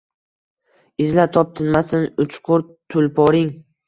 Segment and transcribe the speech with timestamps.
[1.03, 2.65] Izla, top, tinmasin uchqur
[2.95, 3.53] tulporing.